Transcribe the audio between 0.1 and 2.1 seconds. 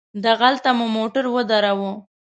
دغلته مو موټر ودراوه.